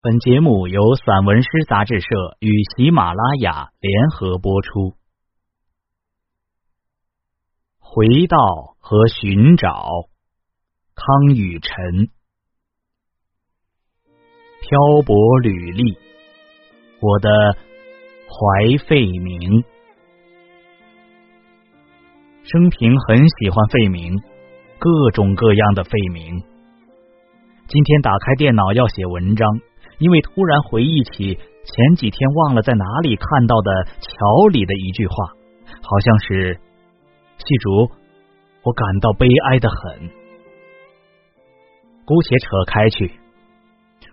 [0.00, 2.06] 本节目由散文诗杂志社
[2.38, 4.94] 与喜马拉雅联合播出。
[7.80, 8.38] 回到
[8.78, 9.88] 和寻找，
[10.94, 12.10] 康雨晨。
[14.60, 15.98] 漂泊履历，
[17.00, 17.56] 我的
[18.28, 19.64] 怀费明。
[22.44, 24.14] 生平很喜欢费明，
[24.78, 26.40] 各种各样的费明。
[27.66, 29.60] 今天打开电脑要写文章。
[29.98, 35.14] 因为突然回忆起前几天忘了在哪里看到的桥里的一句话，
[35.82, 36.60] 好像是
[37.38, 37.90] “细竹”，
[38.62, 40.10] 我感到悲哀的很。
[42.04, 43.12] 姑且扯开去，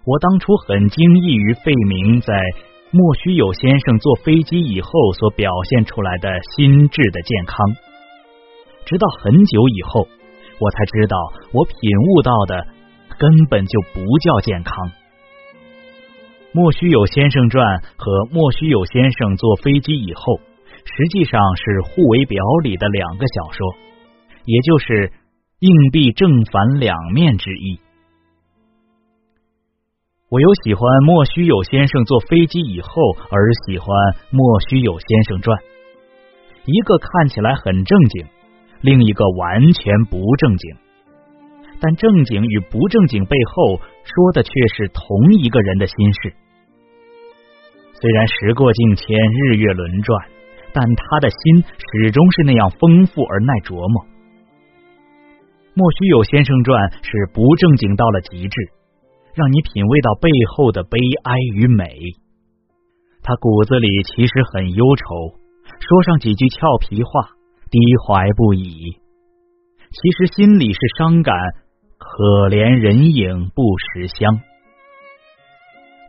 [0.05, 2.33] 我当初很惊异于费明在
[2.91, 7.57] 莫须有先生坐飞机以后所表现出来的心智的健康，
[8.85, 10.07] 直到很久以后，
[10.59, 11.17] 我才知道
[11.53, 11.75] 我品
[12.09, 12.67] 悟到的
[13.17, 14.73] 根本就不叫健康。
[16.55, 20.39] 莫须有先生传和莫须有先生坐飞机以后，
[20.85, 23.75] 实际上是互为表里的两个小说，
[24.45, 25.11] 也就是
[25.59, 27.81] 硬币正反两面之意。
[30.29, 32.89] 我有喜欢莫须有先生坐飞机以后
[33.29, 33.89] 而喜欢
[34.31, 35.59] 莫须有先生传，
[36.63, 38.25] 一个看起来很正经，
[38.79, 40.73] 另一个完全不正经，
[41.81, 46.33] 但正经与不正经背后说的却是同一个人的心事。
[47.99, 50.27] 虽然时过境迁，日月轮转，
[50.73, 54.05] 但他的心始终是那样丰富而耐琢磨。
[55.73, 58.55] 莫须有先生传是不正经到了极致，
[59.33, 61.95] 让你品味到背后的悲哀与美。
[63.23, 65.39] 他骨子里其实很忧愁，
[65.79, 67.31] 说上几句俏皮话，
[67.71, 68.99] 低怀不已。
[69.91, 71.33] 其实心里是伤感，
[71.97, 74.39] 可怜人影不识香。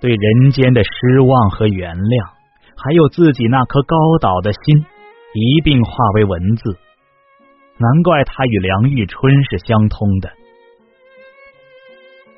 [0.01, 2.31] 对人间的失望和原谅，
[2.77, 4.85] 还有自己那颗高岛的心，
[5.35, 6.79] 一并化为文字。
[7.79, 10.33] 难怪他与梁玉春是相通的。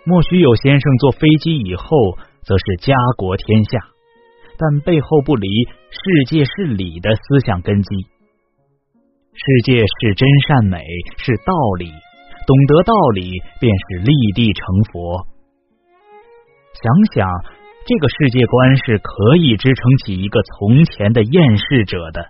[0.04, 3.78] 莫须有先生坐飞机以后，则是家国天下，
[4.56, 5.48] 但背后不离
[5.90, 7.96] 世界是理的思想根基。
[9.34, 10.82] 世界是真善美，
[11.18, 13.30] 是道理，懂得道理
[13.60, 15.26] 便是立地成佛。
[16.82, 17.28] 想想，
[17.88, 22.20] 这个世界观是可以支撑起一个从前的厌世者的，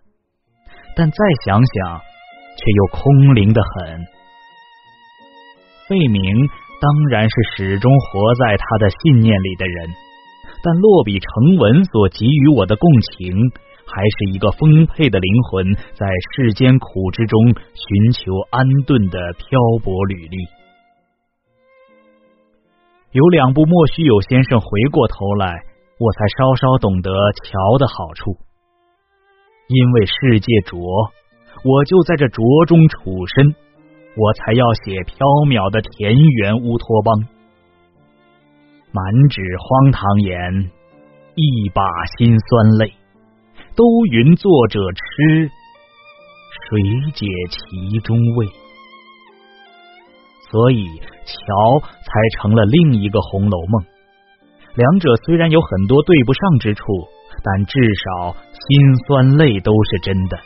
[0.94, 4.06] 但再想想，却又空灵的很。
[5.88, 6.22] 费明
[6.80, 9.90] 当然是始终活在他的信念里的人，
[10.62, 13.34] 但落笔成文所给予我的共情，
[13.84, 20.36] 还是一个丰沛的灵魂在世间苦之中寻求安顿的漂泊履历。
[23.12, 25.62] 有两部莫须有先生回过头来，
[25.98, 27.10] 我才稍稍懂得
[27.42, 28.36] 桥的好处。
[29.66, 30.78] 因为世界浊，
[31.64, 33.54] 我就在这浊中处身，
[34.14, 37.24] 我才要写飘渺的田园乌托邦。
[38.92, 40.70] 满纸荒唐言，
[41.34, 41.82] 一把
[42.18, 42.92] 辛酸泪，
[43.74, 45.50] 都云作者痴，
[46.68, 48.46] 谁解其中味？
[50.50, 50.86] 所以，
[51.24, 53.82] 桥才成了另一个《红楼梦》。
[54.74, 56.84] 两者虽然有很多对不上之处，
[57.42, 60.38] 但至少心酸泪都是真的。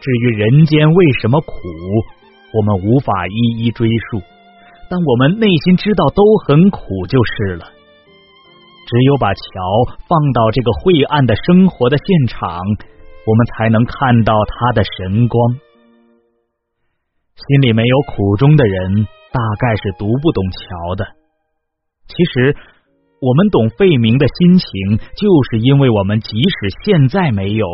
[0.00, 1.50] 至于人间为什么苦，
[2.54, 4.22] 我们无法一一追述，
[4.88, 7.66] 但我们内心知道都很苦就是了。
[8.86, 9.40] 只有把桥
[10.06, 12.60] 放到这个晦暗的生活的现场，
[13.26, 15.58] 我们才能看到它的神光。
[17.36, 21.04] 心里没有苦衷的人，大概是读不懂桥的。
[22.08, 22.56] 其实，
[23.20, 27.66] 我们懂费明的心情，就是因为我们即使现在没有，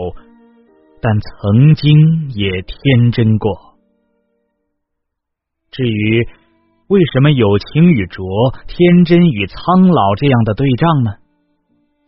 [1.00, 3.76] 但曾经也天真过。
[5.70, 6.26] 至于
[6.88, 8.24] 为什么有情与浊、
[8.66, 11.12] 天真与苍老这样的对仗呢？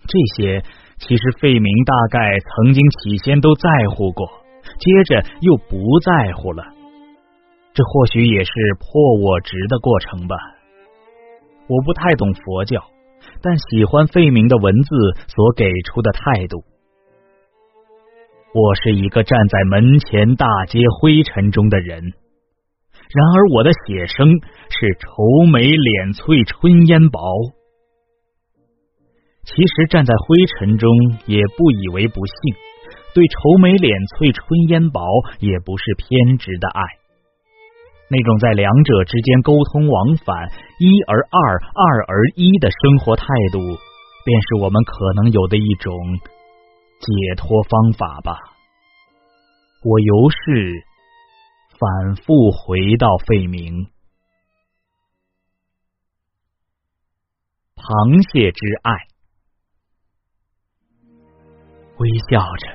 [0.07, 0.65] 这些
[0.99, 4.27] 其实费明大概曾经起先都在乎过，
[4.81, 6.74] 接着又不在乎了。
[7.75, 10.37] 这或许也是破我执的过程吧。
[11.67, 12.85] 我不太懂佛教，
[13.43, 14.95] 但喜欢费明的文字
[15.27, 16.63] 所给出的态度。
[18.55, 24.29] 我是一个站在门前大街灰尘中的人，然而我的写生
[24.71, 27.19] 是愁眉敛翠春烟薄。
[29.43, 30.89] 其实站在灰尘中
[31.27, 32.55] 也不以为不幸，
[33.15, 35.03] 对愁眉敛翠春烟薄
[35.41, 36.81] 也不是偏执的爱。
[38.11, 43.59] 那种在两者之间沟通往返、一而二、二而一的生活态度，
[44.25, 45.93] 便是我们可能有的一种
[47.01, 48.39] 解脱方法吧。
[49.83, 50.85] 我由是
[51.79, 53.87] 反复回到费明。
[57.77, 58.93] 螃蟹之爱，
[61.99, 62.69] 微笑着，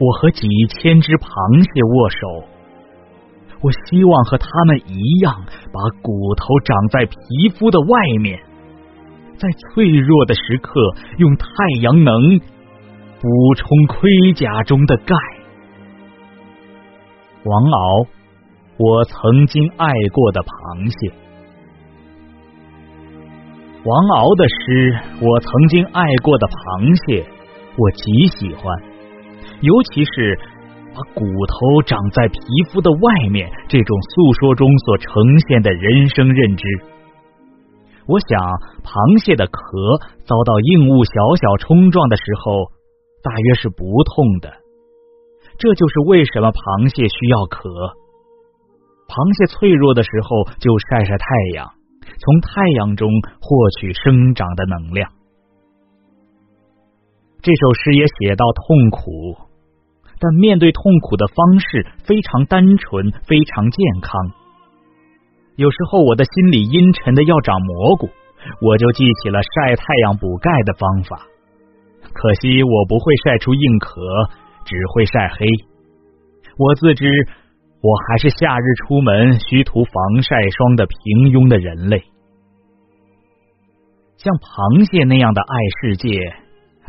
[0.00, 2.49] 我和几千只螃蟹握手。
[3.62, 5.34] 我希望和他们一样，
[5.72, 8.40] 把骨头长在皮肤的外面，
[9.36, 10.80] 在脆弱的时刻
[11.18, 11.46] 用太
[11.82, 12.38] 阳能
[13.20, 15.14] 补充盔甲中的钙。
[17.44, 18.06] 王敖，
[18.78, 21.12] 我曾经爱过的螃蟹。
[23.82, 27.26] 王敖的诗，我曾经爱过的螃蟹，
[27.76, 28.82] 我极喜欢。
[29.62, 30.38] 尤其是
[31.14, 32.38] 骨头长在皮
[32.70, 35.10] 肤的外面这种诉说中所呈
[35.48, 36.64] 现的人生认知。
[38.06, 38.40] 我想，
[38.82, 39.60] 螃蟹的壳
[40.24, 42.72] 遭到硬物小小冲撞的时候，
[43.22, 44.50] 大约是不痛的。
[45.58, 47.68] 这就是为什么螃蟹需要壳。
[49.06, 51.70] 螃蟹脆弱的时候，就晒晒太阳。
[52.20, 53.08] 从太阳中
[53.40, 55.10] 获取生长的能量。
[57.40, 59.49] 这首诗也写到痛苦，
[60.20, 64.12] 但面对痛苦的方式非常单纯，非常健康。
[65.56, 68.08] 有时候我的心里阴沉的要长蘑菇，
[68.60, 71.26] 我就记起了晒太阳补钙的方法。
[72.12, 74.00] 可惜我不会晒出硬壳，
[74.64, 75.46] 只会晒黑。
[76.58, 77.06] 我自知。
[77.82, 82.04] 我还是夏日出门需涂防晒霜的平庸的人类，
[84.18, 86.12] 像螃蟹那样的爱世界，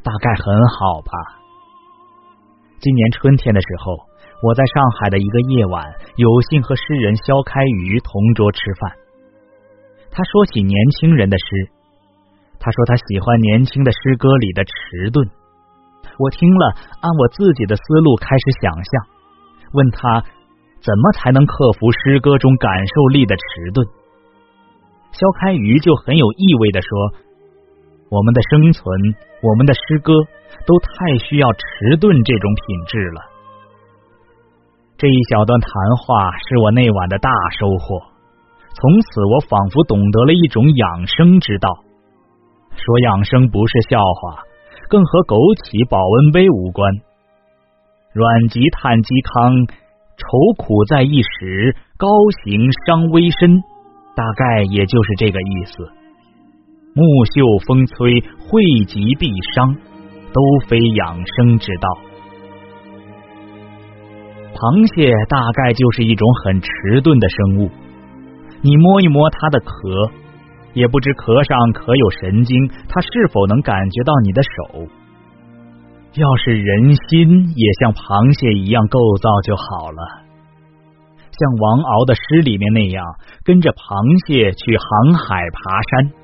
[0.03, 1.40] 大概很好吧。
[2.81, 3.93] 今年春天的时候，
[4.41, 5.85] 我在上海的一个夜晚，
[6.15, 8.91] 有幸和诗人肖开瑜同桌吃饭。
[10.09, 11.45] 他说起年轻人的诗，
[12.59, 15.29] 他说他喜欢年轻的诗歌里的迟钝。
[16.17, 19.05] 我听了，按我自己的思路开始想象，
[19.73, 20.23] 问他。
[20.81, 23.85] 怎么才能克服诗歌中感受力的迟钝？
[25.11, 26.89] 肖开瑜就很有意味的说
[28.11, 28.83] ：“我们的生存，
[29.39, 30.11] 我们的诗歌，
[30.67, 33.21] 都太需要迟钝这种品质了。”
[34.99, 38.03] 这一小段谈话是我那晚的大收获。
[38.75, 41.69] 从此，我仿佛懂得了一种养生之道。
[42.75, 44.43] 说养生不是笑话，
[44.89, 46.91] 更和枸杞保温杯无关。
[48.11, 49.79] 软极叹嵇康。
[50.21, 52.05] 愁苦在一时，高
[52.43, 53.57] 行伤微身，
[54.13, 56.00] 大概也就是这个意思。
[56.93, 59.73] 木秀风摧，惠及必伤，
[60.33, 61.87] 都非养生之道。
[64.51, 67.71] 螃蟹大概就是一种很迟钝的生物，
[68.61, 70.11] 你摸一摸它的壳，
[70.73, 74.85] 也不知壳上可有神经，它是否能感觉到你的手。
[76.19, 80.27] 要是人心也像螃蟹一样构造就好了，
[81.31, 82.99] 像王敖的诗里面那样，
[83.45, 86.20] 跟着螃蟹去航海爬山。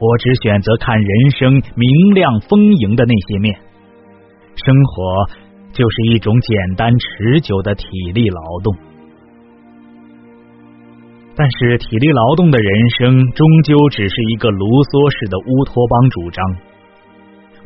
[0.00, 3.54] 我只选择看人生明亮丰盈的那些面。
[4.56, 5.26] 生活
[5.72, 8.74] 就是一种简单持久的体力劳动，
[11.36, 16.44] 但是体力劳动的人生终究只是一个卢梭式的乌托邦主张。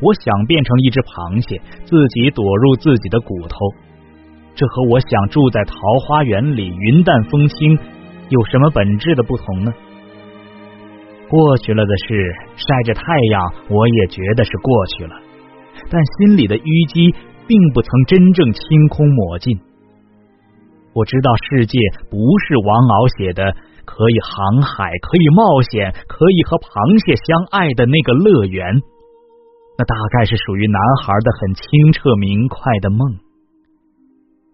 [0.01, 3.55] 我想变成一只螃蟹，自己躲入自己的骨头。
[4.53, 5.75] 这和我想住在桃
[6.05, 7.79] 花源里，云淡风轻，
[8.27, 9.73] 有什么本质的不同呢？
[11.29, 15.15] 过去了的事，晒着太阳，我也觉得是过去了。
[15.89, 17.13] 但心里的淤积，
[17.47, 19.57] 并不曾真正清空抹尽。
[20.93, 21.77] 我知道世界
[22.09, 22.15] 不
[22.47, 23.51] 是王敖写的，
[23.83, 26.71] 可以航海，可以冒险，可以和螃
[27.03, 28.63] 蟹相爱的那个乐园。
[29.77, 33.19] 那大概是属于男孩的很清澈明快的梦，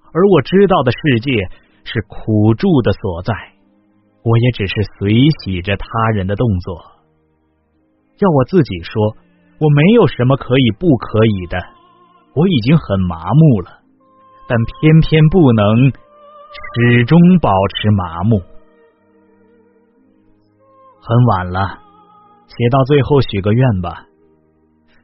[0.09, 1.45] 而我知道的世界
[1.85, 3.50] 是苦住的所在，
[4.23, 5.13] 我也只是随
[5.43, 5.85] 喜着他
[6.15, 6.77] 人的动作。
[8.19, 9.15] 要我自己说，
[9.59, 11.57] 我没有什么可以不可以的，
[12.35, 13.79] 我已经很麻木了，
[14.47, 18.41] 但偏偏不能始终保持麻木。
[21.01, 21.79] 很晚了，
[22.45, 24.05] 写到最后许个愿吧。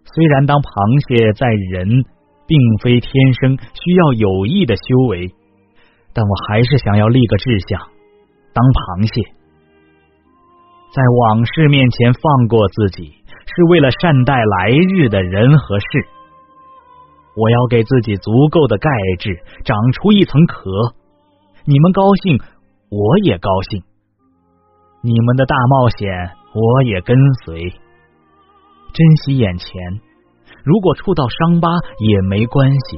[0.05, 0.69] 虽然当螃
[1.09, 2.05] 蟹在人，
[2.45, 5.33] 并非天生需要有意的修为，
[6.13, 7.81] 但我还是想要立个志向，
[8.57, 9.21] 当螃蟹，
[10.89, 13.13] 在往事面前放过自己，
[13.45, 15.85] 是为了善待来日的人和事。
[17.37, 20.71] 我要给自己足够的钙质，长出一层壳。
[21.69, 22.41] 你们高兴，
[22.89, 23.83] 我也高兴。
[25.03, 26.09] 你们的大冒险，
[26.57, 27.61] 我也跟随。
[27.61, 29.69] 珍惜眼前，
[30.63, 32.97] 如果触到伤疤也没关系。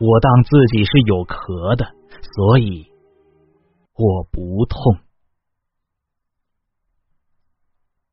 [0.00, 1.86] 我当自己是有壳的，
[2.34, 2.84] 所以
[3.98, 4.98] 我不痛。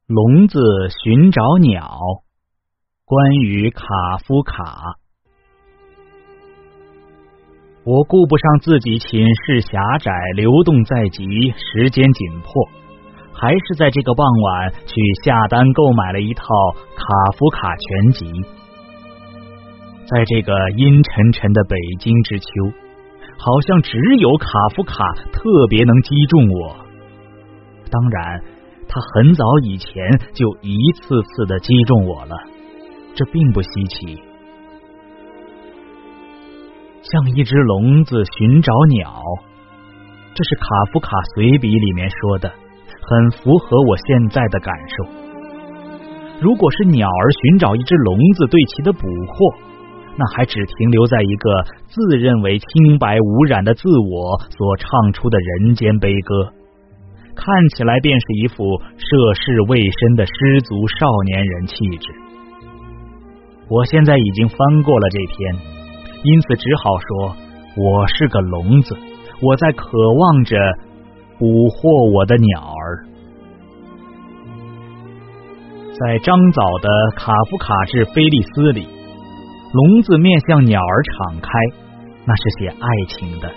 [0.07, 0.59] 笼子
[1.03, 1.99] 寻找鸟，
[3.03, 3.85] 关于卡
[4.25, 4.95] 夫卡。
[7.83, 12.69] 我顾不上自己寝室狭窄、流动在即、时间紧迫，
[13.33, 16.45] 还是在这个傍晚去下单购买了一套
[16.95, 18.31] 卡夫卡全集。
[20.05, 22.45] 在这个阴沉沉的北京之秋，
[23.37, 26.75] 好像只有卡夫卡特别能击中我。
[27.91, 28.43] 当然，
[28.87, 29.93] 他很早以前
[30.33, 32.35] 就一次次的击中我了，
[33.15, 34.21] 这并不稀奇。
[37.03, 39.21] 像一只笼子寻找鸟，
[40.33, 45.05] 这是卡夫卡随笔里面说的，很符合我现在的感受。
[46.39, 49.72] 如果是鸟儿寻找一只笼子对其的捕获。
[50.15, 51.49] 那还只停留在一个
[51.87, 56.53] 自认为清白无染的自我所唱出的人间悲歌，
[57.35, 58.63] 看起来便是一副
[58.95, 62.13] 涉世未深的失足少年人气质。
[63.69, 65.55] 我现在已经翻过了这篇，
[66.23, 67.35] 因此只好说，
[67.75, 68.95] 我是个聋子，
[69.41, 70.55] 我在渴望着
[71.39, 73.05] 捕获我的鸟儿。
[75.99, 79.02] 在张早的《卡夫卡致菲利斯》里。
[79.73, 81.49] 笼子面向鸟儿敞开，
[82.27, 83.49] 那是写爱情的。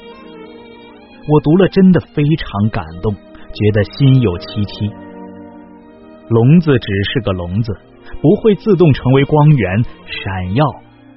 [1.28, 4.90] 我读了，真的非常感动，觉得心有戚戚。
[6.30, 7.70] 笼子只是个笼子，
[8.23, 10.64] 不会自动成为光源，闪耀，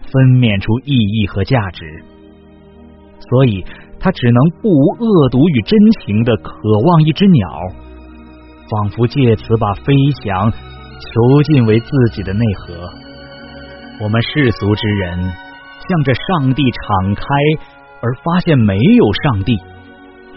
[0.01, 1.85] 分娩出意义和价值，
[3.29, 3.63] 所以
[4.01, 6.51] 他只能不无恶毒与真情的渴
[6.85, 7.47] 望一只鸟，
[8.69, 9.93] 仿佛借此把飞
[10.25, 13.08] 翔囚禁为自己的内核。
[14.01, 17.23] 我们世俗之人向着上帝敞开，
[18.01, 19.53] 而发现没有上帝，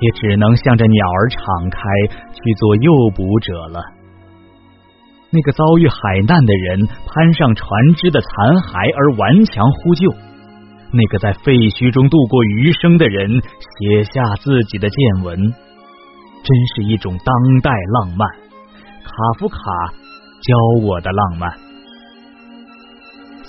[0.01, 1.81] 也只能向着鸟儿敞开
[2.33, 3.81] 去做诱捕者了。
[5.31, 8.29] 那个遭遇海难的人攀上船只的残
[8.67, 10.11] 骸而顽强呼救，
[10.93, 18.29] 那个在废墟中度过余生的人写下自己的见闻，真是一种当代浪漫。
[19.05, 19.57] 卡夫卡
[20.43, 21.72] 教我的浪漫。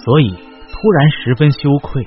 [0.03, 2.03] 所以，突然十分羞愧。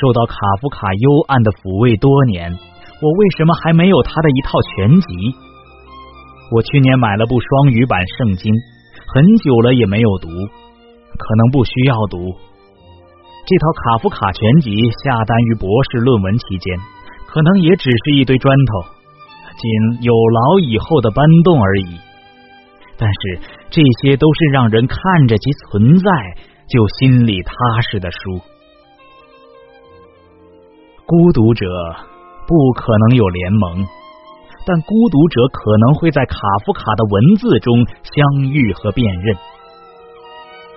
[0.00, 5.12] 受到卡夫卡幽暗的抚慰多年，我为什么还没有他的一套全集？
[6.50, 8.52] 我去年买了部双语版圣经，
[9.06, 12.18] 很久了也没有读，可能不需要读。
[13.46, 16.74] 这套卡夫卡全集下单于博士论文期间，
[17.28, 18.88] 可能也只是一堆砖头，
[19.60, 22.00] 仅有劳以后的搬动而已。
[22.96, 26.10] 但是这些都是让人看着其存在。
[26.66, 27.52] 就心里踏
[27.90, 28.40] 实的书，
[31.06, 31.66] 孤独者
[32.46, 33.86] 不可能有联盟，
[34.66, 39.36] 但孤独者可能会在卡夫卡的文字中相遇和辨认。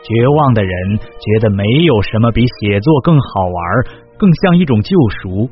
[0.04, 3.64] 绝望的人觉得没有什么比写作更好玩，
[4.18, 5.50] 更像一种救赎。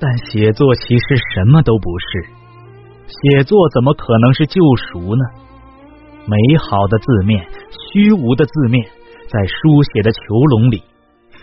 [0.00, 2.28] 但写作其实什么都不是，
[3.06, 5.47] 写作怎么可能是救赎呢？
[6.28, 7.42] 美好的字面。
[7.72, 8.84] 虚无的字面，
[9.32, 10.82] 在书写的囚笼里，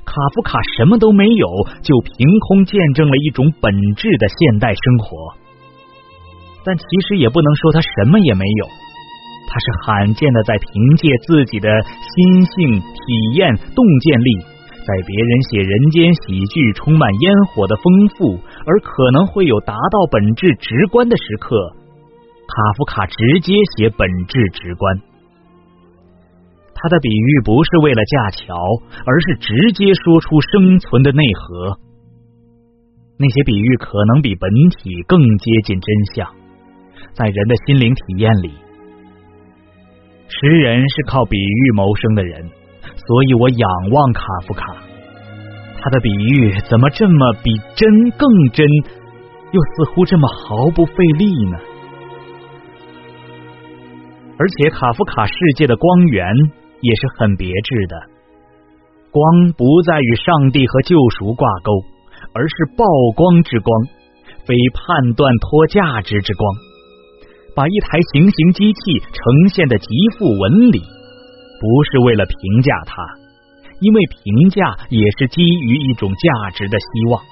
[0.06, 1.48] 卡夫卡什么都没有，
[1.82, 5.34] 就凭空见证了一种本质的现代生活。
[6.64, 8.66] 但其实也不能说他什么也没有，
[9.48, 14.32] 他是罕见的在凭借自己的心性、体验、洞见力，
[14.86, 17.84] 在别人写人间喜剧充满烟火的丰
[18.18, 21.74] 富，而可能会有达到本质直观的时刻，
[22.48, 25.02] 卡夫卡直接写本质直观。
[26.76, 28.56] 他的比喻不是为了架桥，
[29.06, 31.80] 而是直接说出生存的内核。
[33.18, 36.30] 那些比喻可能比本体更接近真相。
[37.14, 38.52] 在人的心灵体验里，
[40.28, 42.50] 诗人是靠比喻谋生的人，
[42.82, 44.76] 所以我仰望卡夫卡。
[45.82, 48.68] 他的比喻怎么这么比真更真，
[49.52, 51.58] 又似乎这么毫不费力呢？
[54.38, 56.28] 而且卡夫卡世界的光源。
[56.82, 57.96] 也是很别致的。
[59.10, 61.72] 光不再与上帝和救赎挂钩，
[62.34, 63.74] 而是曝光之光，
[64.46, 66.54] 非判断托价值之光。
[67.56, 69.88] 把一台行刑机器呈现的极
[70.20, 73.02] 富纹理，不是为了评价它，
[73.80, 77.24] 因为评价也是基于一种价值的希望。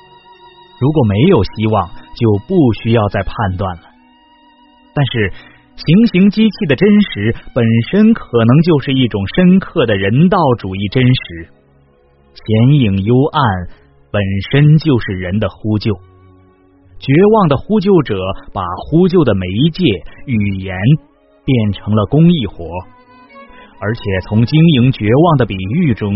[0.80, 3.84] 如果没有希望，就不需要再判断了。
[4.96, 5.34] 但是，
[5.76, 11.50] 行刑机器的真实本身可能就是一种深刻的人道主义真实。
[12.34, 13.44] 显影幽暗
[14.12, 15.94] 本身就是人的呼救，
[17.00, 18.18] 绝望的呼救者
[18.54, 19.84] 把呼救的媒介
[20.26, 20.76] 语言
[21.46, 22.66] 变成了公益活，
[23.80, 26.16] 而且从经营绝望的比喻中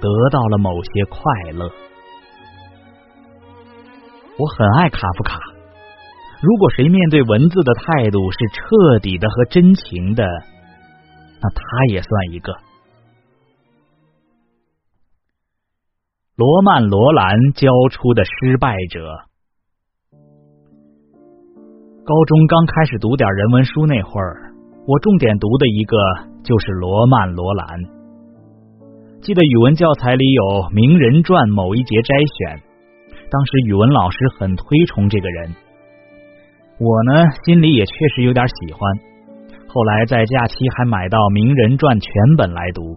[0.00, 1.20] 得到了某些快
[1.52, 1.70] 乐。
[4.38, 5.49] 我很爱卡夫卡。
[6.42, 10.24] 如果谁面对文字的态度是彻底的和真情的，
[11.42, 12.54] 那他也算一个。
[16.36, 19.20] 罗曼·罗兰教出的失败者。
[22.02, 24.54] 高中刚开始读点人文书那会儿，
[24.86, 25.96] 我重点读的一个
[26.42, 27.68] 就是罗曼·罗兰。
[29.20, 32.62] 记得语文教材里有《名人传》某一节摘选。
[33.30, 35.54] 当时语文老师很推崇这个人，
[36.80, 38.80] 我呢心里也确实有点喜欢。
[39.68, 42.08] 后来在假期还买到《名人传》全
[42.40, 42.96] 本来读。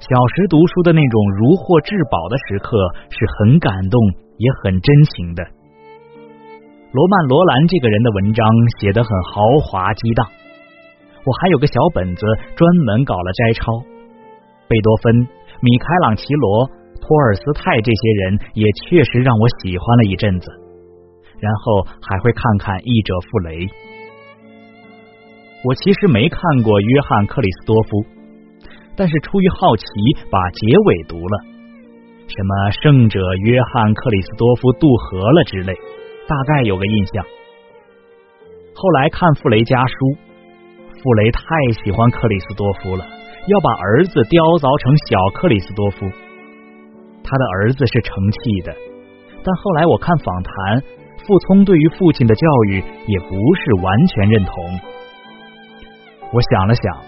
[0.00, 2.80] 小时读书的那种如获至宝的时刻
[3.12, 4.00] 是很感动
[4.40, 5.44] 也很真情的。
[6.96, 8.40] 罗曼·罗兰这个人的文章
[8.80, 10.24] 写得很豪华激荡，
[11.22, 12.24] 我还有个小本子
[12.56, 13.68] 专门搞了摘抄。
[14.64, 15.28] 贝多芬、
[15.60, 16.80] 米开朗基罗。
[17.00, 20.46] 托尔斯泰这些人也确实让我喜欢了一阵子，
[21.40, 23.66] 然后还会看看译者傅雷。
[25.64, 28.04] 我其实没看过约翰克里斯多夫，
[28.96, 29.84] 但是出于好奇
[30.30, 31.44] 把结尾读了，
[32.28, 35.74] 什么圣者约翰克里斯多夫渡河了之类，
[36.26, 37.24] 大概有个印象。
[38.74, 39.94] 后来看傅雷家书，
[41.02, 41.42] 傅雷太
[41.84, 43.04] 喜欢克里斯多夫了，
[43.48, 46.08] 要把儿子雕凿成小克里斯多夫。
[47.22, 48.74] 他的儿子是成器的，
[49.44, 50.82] 但后来我看访谈，
[51.30, 54.52] 傅聪对于父亲的教育也不是完全认同。
[56.32, 56.98] 我想了想，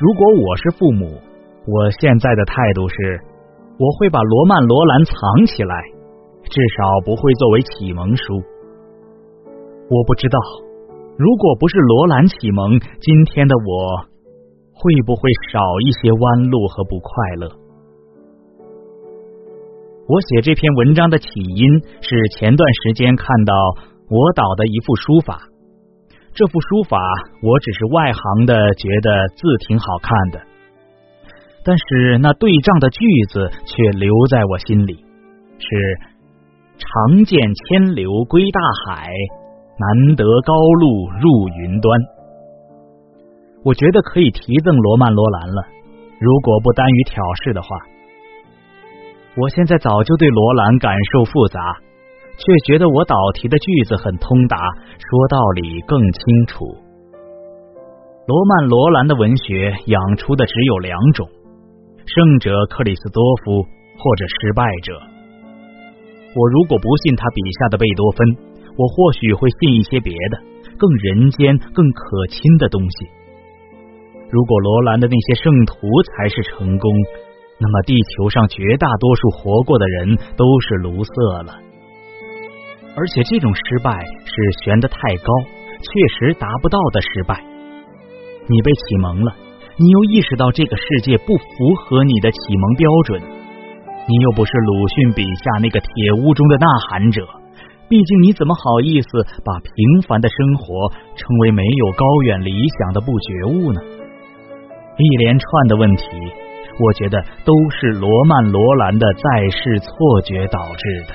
[0.00, 3.20] 如果我是父母，我现在的态度是，
[3.78, 5.14] 我会把罗曼·罗兰藏
[5.46, 5.74] 起来，
[6.42, 8.42] 至少不会作为启蒙书。
[9.86, 10.38] 我不知道，
[11.16, 14.02] 如果不是罗兰启蒙，今天的我
[14.74, 17.06] 会不会少一些弯路和不快
[17.38, 17.46] 乐？
[20.10, 21.62] 我写这篇文章的起因
[22.02, 23.54] 是前段时间看到
[24.10, 25.38] 我导的一幅书法，
[26.34, 26.98] 这幅书法
[27.44, 30.40] 我只是外行的觉得字挺好看的，
[31.64, 34.94] 但是那对仗的句子却留在我心里，
[35.60, 35.98] 是
[36.74, 39.06] 长见千流归大海，
[39.78, 42.00] 难得高路入云端。
[43.62, 45.62] 我觉得可以提赠罗曼·罗兰了，
[46.18, 47.68] 如果不耽于挑事的话。
[49.36, 51.60] 我现在早就对罗兰感受复杂，
[52.36, 54.58] 却觉得我导题的句子很通达，
[54.98, 56.66] 说道理更清楚。
[58.26, 61.28] 罗曼·罗兰的文学养出的只有两种：
[62.06, 63.62] 胜者克里斯多夫，
[64.02, 64.98] 或者失败者。
[66.34, 68.18] 我如果不信他笔下的贝多芬，
[68.76, 70.42] 我或许会信一些别的、
[70.76, 73.06] 更人间、更可亲的东西。
[74.28, 75.74] 如果罗兰的那些圣徒
[76.10, 76.90] 才是成功。
[77.62, 81.52] 那么，地球上绝大多数活过的人都是卢瑟了，
[82.96, 83.92] 而且这种失败
[84.24, 85.28] 是悬得太高，
[85.76, 87.44] 确实达不到的失败。
[88.48, 89.36] 你被启蒙了，
[89.76, 93.20] 你又意识到这个世界不符合你的启蒙标准，
[94.08, 97.20] 你又不是鲁迅笔下那个铁屋中的呐喊者，
[97.90, 99.08] 毕竟你怎么好意思
[99.44, 103.82] 把平凡的生活称为没有高远理想的不觉悟呢？
[104.96, 106.04] 一连串的问题。
[106.78, 111.14] 我觉得都是罗曼·罗兰的在世错觉导致的。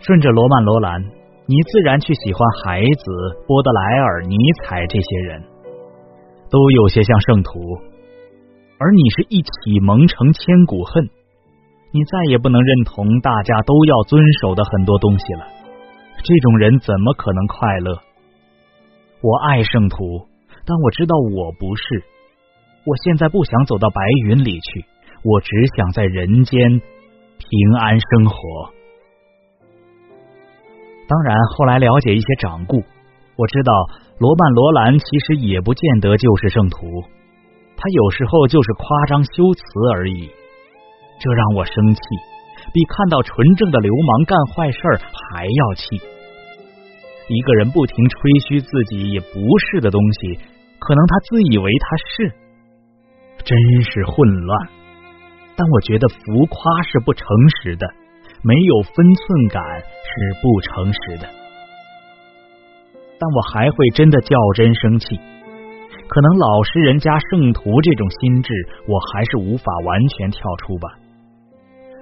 [0.00, 1.02] 顺着罗曼·罗兰，
[1.46, 3.04] 你自然去喜欢孩子、
[3.46, 5.42] 波德莱尔、尼采这些人，
[6.50, 7.60] 都有些像圣徒。
[8.78, 11.04] 而你是一启蒙成千古恨，
[11.92, 15.46] 你再也不能认同大家都要遵守的很多东西了。
[16.22, 17.98] 这种人怎么可能快乐？
[19.22, 20.26] 我爱圣徒，
[20.64, 22.02] 但我知道我不是。
[22.84, 24.84] 我现在不想走到白云里去，
[25.22, 26.58] 我只想在人间
[27.38, 28.72] 平安生活。
[31.06, 32.82] 当然，后来了解一些掌故，
[33.36, 33.72] 我知道
[34.18, 37.02] 罗曼·罗兰其实也不见得就是圣徒，
[37.76, 39.62] 他有时候就是夸张修辞
[39.94, 40.30] 而已。
[41.20, 42.00] 这让我生气，
[42.72, 44.80] 比看到纯正的流氓干坏事
[45.12, 45.84] 还要气。
[47.28, 49.36] 一个人不停吹嘘自己也不
[49.68, 50.38] 是的东西，
[50.78, 52.32] 可能他自以为他是。
[53.44, 54.68] 真是混乱，
[55.56, 57.26] 但我觉得浮夸是不诚
[57.62, 57.86] 实的，
[58.42, 61.28] 没有分寸感是不诚实的。
[63.18, 65.18] 但我还会真的较真生气。
[66.08, 68.52] 可能老实人家圣徒这种心智，
[68.88, 70.88] 我还是无法完全跳出吧。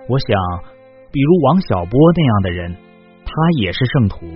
[0.09, 0.29] 我想，
[1.13, 2.75] 比如王小波那样的人，
[3.27, 4.27] 他也是圣徒，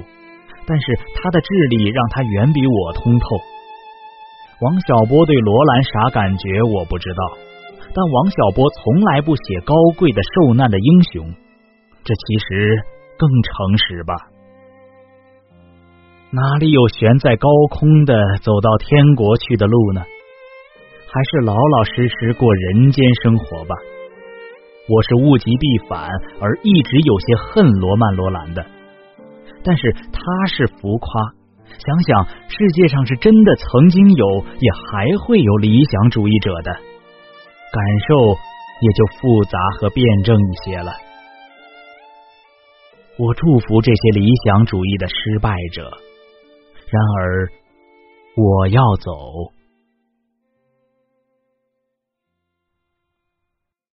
[0.67, 3.27] 但是他的智力让他远比我通透。
[4.63, 7.37] 王小波对罗兰啥感觉我不知道，
[7.93, 11.35] 但王小波从来不写高贵的受难的英雄，
[12.05, 12.79] 这其实
[13.19, 14.15] 更诚实吧。
[16.31, 20.01] 哪里有悬在高空的走到天国去的路呢？
[21.11, 23.75] 还是老老实实过人间生活吧。
[24.89, 26.09] 我是物极必反，
[26.41, 28.65] 而一直有些恨罗曼·罗兰的。
[29.65, 31.09] 但是他是浮夸，
[31.79, 38.35] 想想世界上是真的曾经有，也还会有理想主义者的，感受
[38.81, 40.93] 也就复杂和辩证一些了。
[43.19, 45.83] 我祝福这些理想主义的失败者。
[46.91, 47.49] 然而，
[48.37, 49.62] 我要走。